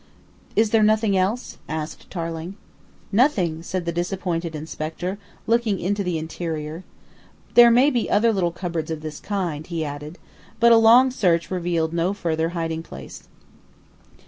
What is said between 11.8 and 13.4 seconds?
no further hiding place.